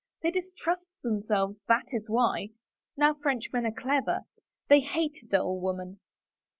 They 0.23 0.31
distrust 0.31 0.99
them 1.03 1.21
selves, 1.21 1.61
that 1.67 1.93
is 1.93 2.09
why. 2.09 2.49
Now 2.97 3.13
Frenchmen 3.13 3.67
are 3.67 3.71
clever— 3.71 4.21
they 4.67 4.79
hate 4.79 5.19
a 5.21 5.27
dull 5.27 5.59
woman." 5.59 5.99